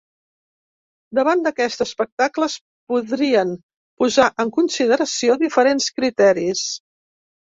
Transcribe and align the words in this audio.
Davant 1.17 1.43
d’aquest 1.47 1.83
espectacle 1.85 2.47
es 2.51 2.55
podrien 2.93 3.51
posar 4.03 4.29
en 4.45 4.53
consideració 4.57 5.39
diferents 5.43 5.91
criteris. 6.01 6.65